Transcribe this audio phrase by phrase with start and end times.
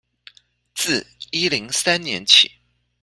[0.73, 2.51] 自一零三年起